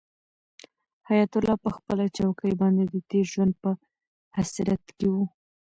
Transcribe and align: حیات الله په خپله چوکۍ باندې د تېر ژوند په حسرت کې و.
حیات 1.07 1.31
الله 1.37 1.55
په 1.63 1.69
خپله 1.77 2.05
چوکۍ 2.17 2.53
باندې 2.61 2.83
د 2.87 2.95
تېر 3.09 3.25
ژوند 3.33 3.53
په 3.61 3.69
حسرت 4.37 4.83
کې 4.97 5.07
و. 5.13 5.15